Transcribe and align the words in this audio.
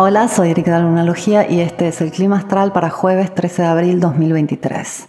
Hola, 0.00 0.28
soy 0.28 0.50
Erika 0.50 0.76
de 0.76 0.82
Lunalogía 0.82 1.50
y 1.50 1.60
este 1.60 1.88
es 1.88 2.00
el 2.00 2.12
clima 2.12 2.38
astral 2.38 2.72
para 2.72 2.88
jueves 2.88 3.34
13 3.34 3.62
de 3.62 3.68
abril 3.68 4.00
2023. 4.00 5.08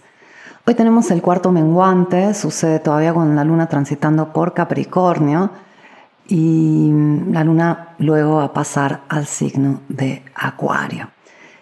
Hoy 0.66 0.74
tenemos 0.74 1.10
el 1.10 1.22
cuarto 1.22 1.52
menguante, 1.52 2.34
sucede 2.34 2.80
todavía 2.80 3.14
con 3.14 3.34
la 3.34 3.44
luna 3.44 3.68
transitando 3.68 4.32
por 4.32 4.52
Capricornio 4.52 5.50
y 6.26 6.90
la 7.30 7.44
luna 7.44 7.94
luego 7.98 8.36
va 8.36 8.44
a 8.44 8.52
pasar 8.52 9.02
al 9.08 9.26
signo 9.26 9.80
de 9.88 10.22
Acuario. 10.34 11.08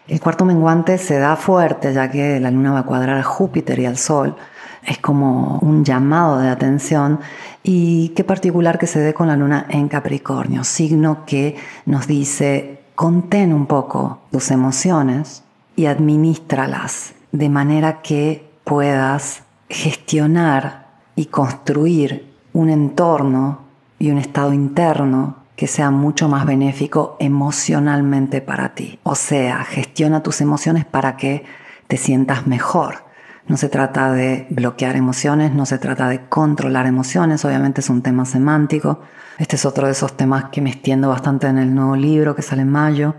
El 0.08 0.22
cuarto 0.22 0.46
menguante 0.46 0.96
se 0.96 1.18
da 1.18 1.36
fuerte 1.36 1.92
ya 1.92 2.10
que 2.10 2.40
la 2.40 2.50
luna 2.50 2.72
va 2.72 2.78
a 2.78 2.86
cuadrar 2.86 3.18
a 3.18 3.22
Júpiter 3.22 3.78
y 3.78 3.84
al 3.84 3.98
Sol. 3.98 4.36
Es 4.82 4.96
como 4.96 5.58
un 5.58 5.84
llamado 5.84 6.38
de 6.38 6.48
atención 6.48 7.20
y 7.62 8.08
qué 8.16 8.24
particular 8.24 8.78
que 8.78 8.86
se 8.86 9.00
dé 9.00 9.12
con 9.12 9.28
la 9.28 9.36
luna 9.36 9.66
en 9.68 9.86
Capricornio, 9.88 10.64
signo 10.64 11.26
que 11.26 11.56
nos 11.84 12.06
dice 12.06 12.80
contén 12.94 13.52
un 13.52 13.66
poco 13.66 14.20
tus 14.32 14.50
emociones 14.50 15.42
y 15.76 15.84
administralas 15.84 17.12
de 17.30 17.50
manera 17.50 18.00
que 18.00 18.48
puedas 18.64 19.42
gestionar 19.68 20.86
y 21.16 21.26
construir 21.26 22.32
un 22.54 22.70
entorno 22.70 23.58
y 23.98 24.10
un 24.10 24.16
estado 24.16 24.54
interno 24.54 25.36
que 25.58 25.66
sea 25.66 25.90
mucho 25.90 26.28
más 26.28 26.46
benéfico 26.46 27.16
emocionalmente 27.18 28.40
para 28.40 28.76
ti. 28.76 29.00
O 29.02 29.16
sea, 29.16 29.64
gestiona 29.64 30.22
tus 30.22 30.40
emociones 30.40 30.84
para 30.84 31.16
que 31.16 31.44
te 31.88 31.96
sientas 31.96 32.46
mejor. 32.46 33.06
No 33.48 33.56
se 33.56 33.68
trata 33.68 34.12
de 34.12 34.46
bloquear 34.50 34.94
emociones, 34.94 35.52
no 35.52 35.66
se 35.66 35.78
trata 35.78 36.08
de 36.08 36.28
controlar 36.28 36.86
emociones, 36.86 37.44
obviamente 37.44 37.80
es 37.80 37.90
un 37.90 38.02
tema 38.02 38.24
semántico, 38.24 39.00
este 39.38 39.56
es 39.56 39.64
otro 39.64 39.86
de 39.86 39.92
esos 39.92 40.16
temas 40.16 40.44
que 40.52 40.60
me 40.60 40.70
extiendo 40.70 41.08
bastante 41.08 41.48
en 41.48 41.58
el 41.58 41.74
nuevo 41.74 41.96
libro 41.96 42.36
que 42.36 42.42
sale 42.42 42.62
en 42.62 42.70
mayo. 42.70 43.16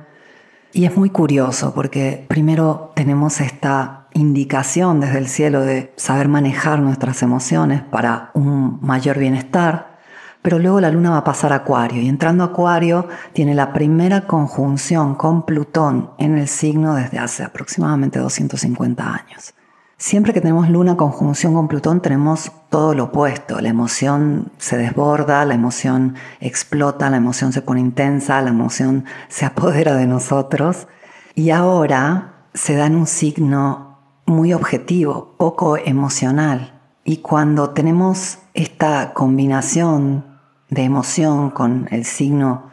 Y 0.71 0.85
es 0.85 0.95
muy 0.95 1.09
curioso 1.09 1.73
porque 1.73 2.25
primero 2.29 2.93
tenemos 2.95 3.41
esta 3.41 4.07
indicación 4.13 5.01
desde 5.01 5.17
el 5.17 5.27
cielo 5.27 5.59
de 5.59 5.91
saber 5.97 6.29
manejar 6.29 6.79
nuestras 6.79 7.21
emociones 7.21 7.81
para 7.81 8.31
un 8.33 8.79
mayor 8.81 9.19
bienestar, 9.19 9.98
pero 10.41 10.59
luego 10.59 10.79
la 10.79 10.91
luna 10.91 11.11
va 11.11 11.17
a 11.17 11.23
pasar 11.23 11.51
a 11.51 11.57
Acuario 11.57 12.01
y 12.01 12.07
entrando 12.07 12.43
Acuario 12.43 13.07
tiene 13.33 13.53
la 13.55 13.73
primera 13.73 14.27
conjunción 14.27 15.15
con 15.15 15.45
Plutón 15.45 16.11
en 16.17 16.37
el 16.37 16.47
signo 16.47 16.95
desde 16.95 17.19
hace 17.19 17.43
aproximadamente 17.43 18.19
250 18.19 19.03
años. 19.03 19.53
Siempre 19.97 20.31
que 20.31 20.39
tenemos 20.39 20.69
luna 20.69 20.95
conjunción 20.95 21.53
con 21.53 21.67
Plutón 21.67 22.01
tenemos 22.01 22.53
todo 22.69 22.93
lo 22.93 23.05
opuesto. 23.05 23.59
La 23.59 23.67
emoción 23.67 24.49
se 24.57 24.77
desborda, 24.77 25.43
la 25.43 25.55
emoción 25.55 26.15
explota, 26.39 27.09
la 27.09 27.17
emoción 27.17 27.51
se 27.51 27.61
pone 27.61 27.81
intensa, 27.81 28.41
la 28.41 28.49
emoción 28.49 29.03
se 29.27 29.45
apodera 29.45 29.95
de 29.95 30.07
nosotros. 30.07 30.87
Y 31.35 31.49
ahora 31.49 32.45
se 32.53 32.75
da 32.75 32.85
en 32.85 32.95
un 32.95 33.07
signo 33.07 33.99
muy 34.25 34.53
objetivo, 34.53 35.35
poco 35.37 35.75
emocional. 35.75 36.79
Y 37.03 37.17
cuando 37.17 37.71
tenemos 37.71 38.39
esta 38.53 39.13
combinación 39.13 40.28
de 40.69 40.83
emoción 40.83 41.49
con 41.49 41.87
el 41.91 42.05
signo 42.05 42.69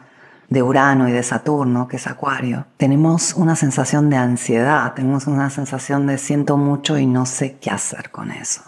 de 0.49 0.63
Urano 0.63 1.09
y 1.09 1.11
de 1.11 1.23
Saturno, 1.23 1.87
que 1.87 1.97
es 1.97 2.07
Acuario, 2.07 2.65
tenemos 2.77 3.33
una 3.33 3.55
sensación 3.55 4.09
de 4.09 4.17
ansiedad, 4.17 4.93
tenemos 4.93 5.27
una 5.27 5.49
sensación 5.49 6.07
de 6.07 6.17
siento 6.17 6.57
mucho 6.57 6.97
y 6.97 7.05
no 7.05 7.25
sé 7.25 7.57
qué 7.59 7.69
hacer 7.69 8.11
con 8.11 8.31
eso. 8.31 8.61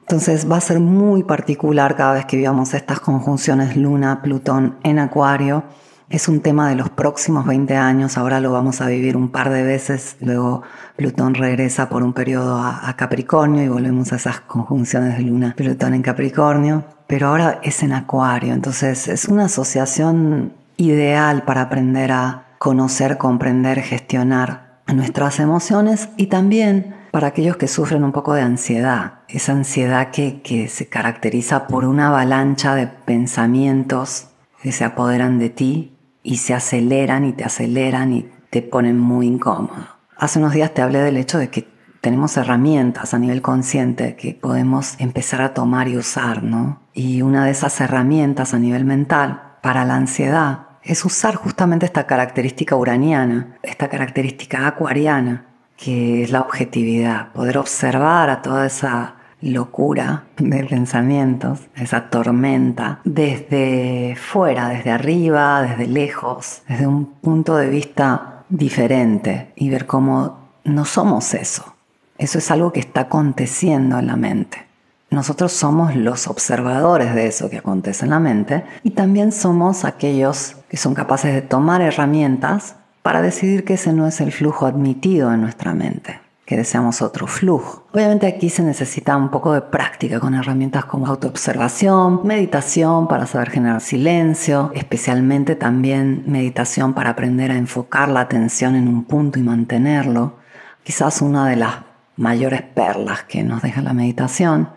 Entonces 0.00 0.50
va 0.50 0.56
a 0.56 0.60
ser 0.60 0.80
muy 0.80 1.22
particular 1.22 1.94
cada 1.94 2.14
vez 2.14 2.26
que 2.26 2.36
vivamos 2.36 2.74
estas 2.74 2.98
conjunciones 2.98 3.76
Luna-Plutón 3.76 4.76
en 4.82 4.98
Acuario. 4.98 5.62
Es 6.10 6.26
un 6.26 6.40
tema 6.40 6.68
de 6.68 6.74
los 6.74 6.90
próximos 6.90 7.46
20 7.46 7.76
años, 7.76 8.18
ahora 8.18 8.40
lo 8.40 8.50
vamos 8.50 8.80
a 8.80 8.88
vivir 8.88 9.16
un 9.16 9.30
par 9.30 9.48
de 9.48 9.62
veces, 9.62 10.16
luego 10.18 10.62
Plutón 10.96 11.34
regresa 11.34 11.88
por 11.88 12.02
un 12.02 12.14
periodo 12.14 12.58
a, 12.58 12.92
Capricornio 12.96 13.62
y 13.62 13.68
volvemos 13.68 14.12
a 14.12 14.16
esas 14.16 14.40
conjunciones 14.40 15.16
de 15.16 15.22
Luna-Plutón 15.22 15.94
en 15.94 16.02
Capricornio, 16.02 16.82
pero 17.06 17.28
ahora 17.28 17.60
es 17.62 17.84
en 17.84 17.92
Acuario, 17.92 18.52
entonces 18.52 19.06
es 19.06 19.26
una 19.26 19.44
asociación 19.44 20.52
ideal 20.76 21.44
para 21.44 21.62
aprender 21.62 22.10
a 22.10 22.56
conocer, 22.58 23.16
comprender, 23.16 23.80
gestionar 23.80 24.80
nuestras 24.92 25.38
emociones 25.38 26.08
y 26.16 26.26
también 26.26 26.96
para 27.12 27.28
aquellos 27.28 27.56
que 27.56 27.68
sufren 27.68 28.02
un 28.02 28.10
poco 28.10 28.34
de 28.34 28.42
ansiedad, 28.42 29.20
esa 29.28 29.52
ansiedad 29.52 30.10
que, 30.10 30.42
que 30.42 30.66
se 30.66 30.88
caracteriza 30.88 31.68
por 31.68 31.84
una 31.84 32.08
avalancha 32.08 32.74
de 32.74 32.88
pensamientos 32.88 34.26
que 34.60 34.72
se 34.72 34.84
apoderan 34.84 35.38
de 35.38 35.50
ti 35.50 35.96
y 36.22 36.38
se 36.38 36.54
aceleran 36.54 37.24
y 37.24 37.32
te 37.32 37.44
aceleran 37.44 38.12
y 38.12 38.28
te 38.50 38.62
ponen 38.62 38.98
muy 38.98 39.26
incómodo. 39.26 39.86
Hace 40.16 40.38
unos 40.38 40.52
días 40.52 40.74
te 40.74 40.82
hablé 40.82 41.00
del 41.00 41.16
hecho 41.16 41.38
de 41.38 41.48
que 41.48 41.68
tenemos 42.00 42.36
herramientas 42.36 43.14
a 43.14 43.18
nivel 43.18 43.42
consciente 43.42 44.16
que 44.16 44.34
podemos 44.34 44.96
empezar 44.98 45.42
a 45.42 45.54
tomar 45.54 45.88
y 45.88 45.96
usar, 45.96 46.42
¿no? 46.42 46.82
Y 46.94 47.22
una 47.22 47.44
de 47.44 47.50
esas 47.50 47.80
herramientas 47.80 48.54
a 48.54 48.58
nivel 48.58 48.84
mental 48.84 49.56
para 49.62 49.84
la 49.84 49.96
ansiedad 49.96 50.68
es 50.82 51.04
usar 51.04 51.34
justamente 51.34 51.86
esta 51.86 52.06
característica 52.06 52.74
uraniana, 52.74 53.58
esta 53.62 53.88
característica 53.88 54.66
acuariana, 54.66 55.46
que 55.76 56.22
es 56.22 56.30
la 56.30 56.40
objetividad, 56.40 57.32
poder 57.32 57.58
observar 57.58 58.30
a 58.30 58.42
toda 58.42 58.66
esa 58.66 59.16
locura 59.40 60.24
de 60.36 60.64
pensamientos, 60.64 61.60
esa 61.74 62.10
tormenta, 62.10 63.00
desde 63.04 64.16
fuera, 64.16 64.68
desde 64.68 64.90
arriba, 64.90 65.62
desde 65.62 65.86
lejos, 65.86 66.62
desde 66.68 66.86
un 66.86 67.06
punto 67.06 67.56
de 67.56 67.68
vista 67.68 68.44
diferente 68.48 69.52
y 69.56 69.70
ver 69.70 69.86
cómo 69.86 70.38
no 70.64 70.84
somos 70.84 71.34
eso. 71.34 71.74
Eso 72.18 72.38
es 72.38 72.50
algo 72.50 72.72
que 72.72 72.80
está 72.80 73.02
aconteciendo 73.02 73.98
en 73.98 74.06
la 74.06 74.16
mente. 74.16 74.66
Nosotros 75.10 75.52
somos 75.52 75.96
los 75.96 76.28
observadores 76.28 77.14
de 77.14 77.26
eso 77.26 77.50
que 77.50 77.58
acontece 77.58 78.04
en 78.04 78.10
la 78.10 78.20
mente 78.20 78.64
y 78.84 78.90
también 78.90 79.32
somos 79.32 79.84
aquellos 79.84 80.56
que 80.68 80.76
son 80.76 80.94
capaces 80.94 81.34
de 81.34 81.42
tomar 81.42 81.80
herramientas 81.80 82.76
para 83.02 83.22
decidir 83.22 83.64
que 83.64 83.74
ese 83.74 83.92
no 83.92 84.06
es 84.06 84.20
el 84.20 84.30
flujo 84.30 84.66
admitido 84.66 85.32
en 85.32 85.40
nuestra 85.40 85.74
mente, 85.74 86.20
que 86.50 86.56
deseamos 86.56 87.00
otro 87.00 87.28
flujo. 87.28 87.84
Obviamente 87.92 88.26
aquí 88.26 88.50
se 88.50 88.64
necesita 88.64 89.16
un 89.16 89.30
poco 89.30 89.52
de 89.52 89.60
práctica 89.60 90.18
con 90.18 90.34
herramientas 90.34 90.84
como 90.84 91.06
autoobservación, 91.06 92.22
meditación 92.24 93.06
para 93.06 93.26
saber 93.26 93.50
generar 93.50 93.80
silencio, 93.80 94.72
especialmente 94.74 95.54
también 95.54 96.24
meditación 96.26 96.92
para 96.92 97.10
aprender 97.10 97.52
a 97.52 97.56
enfocar 97.56 98.08
la 98.08 98.22
atención 98.22 98.74
en 98.74 98.88
un 98.88 99.04
punto 99.04 99.38
y 99.38 99.44
mantenerlo. 99.44 100.38
Quizás 100.82 101.22
una 101.22 101.46
de 101.46 101.54
las 101.54 101.84
mayores 102.16 102.62
perlas 102.62 103.22
que 103.22 103.44
nos 103.44 103.62
deja 103.62 103.80
la 103.80 103.92
meditación 103.92 104.70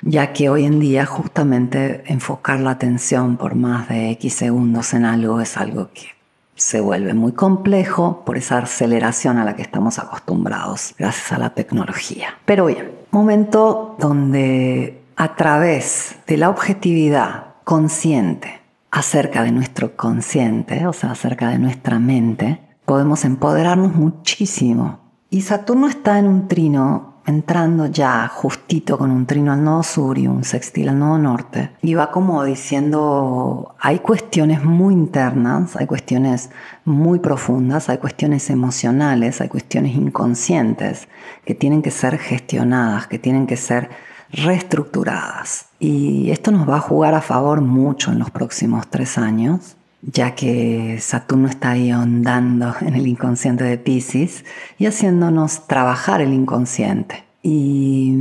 ya 0.00 0.32
que 0.32 0.48
hoy 0.48 0.64
en 0.64 0.80
día 0.80 1.04
justamente 1.04 2.02
enfocar 2.06 2.60
la 2.60 2.70
atención 2.70 3.36
por 3.36 3.54
más 3.54 3.90
de 3.90 4.12
X 4.12 4.32
segundos 4.32 4.94
en 4.94 5.04
algo 5.04 5.38
es 5.42 5.58
algo 5.58 5.90
que 5.92 6.19
se 6.60 6.82
vuelve 6.82 7.14
muy 7.14 7.32
complejo 7.32 8.22
por 8.26 8.36
esa 8.36 8.58
aceleración 8.58 9.38
a 9.38 9.44
la 9.44 9.56
que 9.56 9.62
estamos 9.62 9.98
acostumbrados 9.98 10.94
gracias 10.98 11.32
a 11.32 11.38
la 11.38 11.54
tecnología. 11.54 12.34
Pero 12.44 12.66
bien, 12.66 12.92
momento 13.10 13.96
donde 13.98 15.00
a 15.16 15.36
través 15.36 16.16
de 16.26 16.36
la 16.36 16.50
objetividad 16.50 17.54
consciente 17.64 18.60
acerca 18.90 19.42
de 19.42 19.52
nuestro 19.52 19.96
consciente, 19.96 20.86
o 20.86 20.92
sea, 20.92 21.12
acerca 21.12 21.48
de 21.48 21.58
nuestra 21.58 21.98
mente, 21.98 22.60
podemos 22.84 23.24
empoderarnos 23.24 23.94
muchísimo. 23.94 25.00
Y 25.30 25.40
Saturno 25.40 25.88
está 25.88 26.18
en 26.18 26.26
un 26.26 26.46
trino 26.46 27.19
entrando 27.30 27.86
ya 27.86 28.28
justito 28.28 28.98
con 28.98 29.10
un 29.10 29.24
trino 29.24 29.52
al 29.52 29.64
nodo 29.64 29.82
sur 29.82 30.18
y 30.18 30.26
un 30.26 30.44
sextil 30.44 30.90
al 30.90 30.98
nodo 30.98 31.16
norte, 31.16 31.70
y 31.80 31.94
va 31.94 32.10
como 32.10 32.44
diciendo, 32.44 33.74
hay 33.80 34.00
cuestiones 34.00 34.62
muy 34.62 34.92
internas, 34.92 35.76
hay 35.76 35.86
cuestiones 35.86 36.50
muy 36.84 37.18
profundas, 37.20 37.88
hay 37.88 37.98
cuestiones 37.98 38.50
emocionales, 38.50 39.40
hay 39.40 39.48
cuestiones 39.48 39.94
inconscientes 39.96 41.08
que 41.44 41.54
tienen 41.54 41.80
que 41.80 41.90
ser 41.90 42.18
gestionadas, 42.18 43.06
que 43.06 43.18
tienen 43.18 43.46
que 43.46 43.56
ser 43.56 43.88
reestructuradas. 44.32 45.66
Y 45.78 46.30
esto 46.30 46.50
nos 46.50 46.68
va 46.68 46.76
a 46.76 46.80
jugar 46.80 47.14
a 47.14 47.22
favor 47.22 47.62
mucho 47.62 48.12
en 48.12 48.18
los 48.18 48.30
próximos 48.30 48.88
tres 48.88 49.18
años 49.18 49.76
ya 50.02 50.34
que 50.34 50.98
Saturno 51.00 51.48
está 51.48 51.70
ahí 51.70 51.90
ahondando 51.90 52.74
en 52.80 52.94
el 52.94 53.06
inconsciente 53.06 53.64
de 53.64 53.78
Pisces 53.78 54.44
y 54.78 54.86
haciéndonos 54.86 55.66
trabajar 55.66 56.20
el 56.20 56.32
inconsciente. 56.32 57.24
Y 57.42 58.16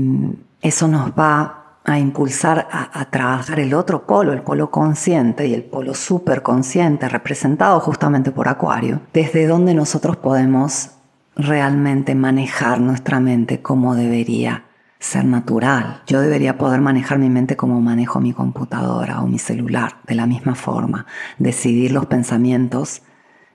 eso 0.61 0.87
nos 0.87 1.11
va 1.11 1.55
a 1.85 1.97
impulsar 1.97 2.67
a, 2.71 3.05
trabajar 3.09 3.59
el 3.59 3.73
otro 3.73 4.05
polo, 4.05 4.31
el 4.31 4.43
polo 4.43 4.69
consciente 4.69 5.47
y 5.47 5.53
el 5.53 5.63
polo 5.63 5.95
superconsciente, 5.95 7.09
representado 7.09 7.79
justamente 7.79 8.31
por 8.31 8.47
Acuario, 8.47 9.01
desde 9.11 9.47
donde 9.47 9.73
nosotros 9.73 10.17
podemos 10.17 10.91
realmente 11.35 12.15
manejar 12.15 12.79
nuestra 12.79 13.19
mente 13.19 13.61
como 13.61 13.95
debería 13.95 14.65
ser 14.99 15.25
natural. 15.25 16.03
Yo 16.05 16.21
debería 16.21 16.57
poder 16.57 16.81
manejar 16.81 17.17
mi 17.17 17.29
mente 17.29 17.55
como 17.55 17.79
manejo 17.81 18.19
mi 18.19 18.33
computadora 18.33 19.21
o 19.21 19.27
mi 19.27 19.39
celular, 19.39 19.97
de 20.05 20.15
la 20.15 20.25
misma 20.25 20.55
forma, 20.55 21.05
decidir 21.37 21.91
los 21.91 22.05
pensamientos 22.05 23.01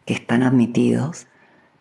que 0.07 0.15
están 0.15 0.43
admitidos 0.43 1.27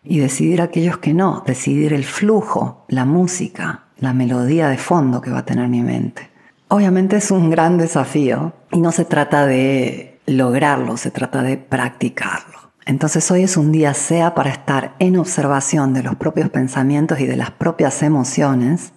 y 0.02 0.18
decidir 0.18 0.60
aquellos 0.60 0.98
que 0.98 1.14
no, 1.14 1.42
decidir 1.46 1.94
el 1.94 2.04
flujo, 2.04 2.84
la 2.88 3.06
música, 3.06 3.84
la 3.98 4.12
melodía 4.12 4.68
de 4.68 4.78
fondo 4.78 5.20
que 5.20 5.30
va 5.30 5.38
a 5.38 5.44
tener 5.44 5.68
mi 5.68 5.82
mente. 5.82 6.30
Obviamente 6.68 7.16
es 7.16 7.30
un 7.30 7.50
gran 7.50 7.78
desafío 7.78 8.52
y 8.70 8.80
no 8.80 8.92
se 8.92 9.04
trata 9.04 9.46
de 9.46 10.20
lograrlo, 10.26 10.96
se 10.96 11.10
trata 11.10 11.42
de 11.42 11.56
practicarlo. 11.56 12.54
Entonces 12.86 13.30
hoy 13.30 13.42
es 13.42 13.56
un 13.56 13.72
día 13.72 13.94
sea 13.94 14.34
para 14.34 14.50
estar 14.50 14.94
en 14.98 15.16
observación 15.16 15.94
de 15.94 16.02
los 16.02 16.16
propios 16.16 16.50
pensamientos 16.50 17.20
y 17.20 17.26
de 17.26 17.36
las 17.36 17.50
propias 17.50 18.02
emociones, 18.02 18.92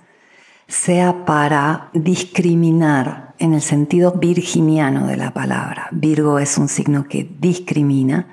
sea 0.68 1.26
para 1.26 1.90
discriminar 1.94 3.34
en 3.40 3.54
el 3.54 3.62
sentido 3.62 4.14
virginiano 4.14 5.08
de 5.08 5.18
la 5.18 5.32
palabra. 5.32 5.88
Virgo 5.92 6.40
es 6.40 6.58
un 6.58 6.68
signo 6.68 7.08
que 7.08 7.30
discrimina, 7.40 8.28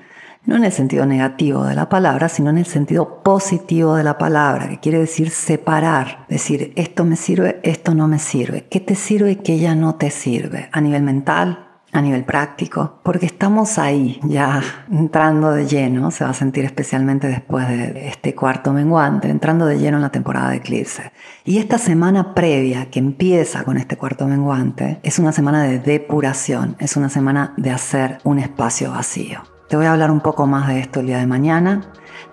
no 0.45 0.55
en 0.55 0.63
el 0.63 0.71
sentido 0.71 1.05
negativo 1.05 1.63
de 1.63 1.75
la 1.75 1.89
palabra, 1.89 2.29
sino 2.29 2.49
en 2.49 2.59
el 2.59 2.65
sentido 2.65 3.23
positivo 3.23 3.95
de 3.95 4.03
la 4.03 4.17
palabra, 4.17 4.69
que 4.69 4.79
quiere 4.79 4.99
decir 4.99 5.29
separar, 5.29 6.25
decir 6.29 6.73
esto 6.75 7.03
me 7.03 7.15
sirve, 7.15 7.59
esto 7.63 7.95
no 7.95 8.07
me 8.07 8.19
sirve, 8.19 8.67
qué 8.69 8.79
te 8.79 8.95
sirve 8.95 9.31
y 9.31 9.35
qué 9.37 9.57
ya 9.57 9.73
no 9.73 9.95
te 9.95 10.11
sirve, 10.11 10.69
a 10.71 10.81
nivel 10.81 11.03
mental, 11.03 11.64
a 11.95 12.01
nivel 12.01 12.25
práctico, 12.25 12.99
porque 13.03 13.25
estamos 13.25 13.77
ahí 13.77 14.19
ya 14.23 14.61
entrando 14.91 15.51
de 15.51 15.65
lleno, 15.65 16.11
se 16.11 16.25
va 16.25 16.31
a 16.31 16.33
sentir 16.33 16.65
especialmente 16.65 17.27
después 17.27 17.67
de 17.69 18.09
este 18.09 18.35
cuarto 18.35 18.73
menguante, 18.73 19.29
entrando 19.29 19.65
de 19.65 19.79
lleno 19.79 19.97
en 19.97 20.03
la 20.03 20.09
temporada 20.09 20.49
de 20.49 20.57
eclipse. 20.57 21.13
Y 21.45 21.57
esta 21.57 21.77
semana 21.77 22.33
previa 22.35 22.89
que 22.89 22.99
empieza 22.99 23.63
con 23.63 23.77
este 23.77 23.95
cuarto 23.95 24.27
menguante 24.27 24.99
es 25.03 25.19
una 25.19 25.31
semana 25.31 25.63
de 25.63 25.79
depuración, 25.79 26.75
es 26.79 26.97
una 26.97 27.07
semana 27.07 27.53
de 27.55 27.71
hacer 27.71 28.17
un 28.25 28.39
espacio 28.39 28.91
vacío. 28.91 29.43
Te 29.69 29.77
voy 29.77 29.85
a 29.85 29.93
hablar 29.93 30.11
un 30.11 30.19
poco 30.19 30.45
más 30.47 30.67
de 30.67 30.81
esto 30.81 30.99
el 30.99 31.07
día 31.07 31.17
de 31.17 31.27
mañana. 31.27 31.81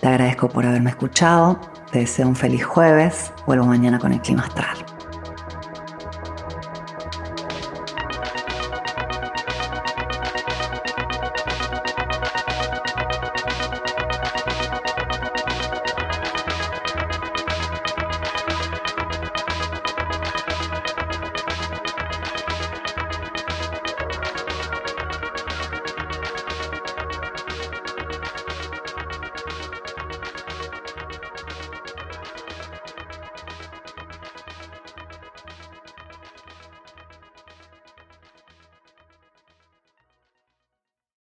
Te 0.01 0.07
agradezco 0.07 0.49
por 0.49 0.65
haberme 0.65 0.89
escuchado. 0.89 1.59
Te 1.91 1.99
deseo 1.99 2.27
un 2.27 2.35
feliz 2.35 2.65
jueves. 2.65 3.31
Vuelvo 3.47 3.65
mañana 3.65 3.97
con 3.97 4.11
el 4.11 4.21
clima 4.21 4.43
astral. 4.43 4.92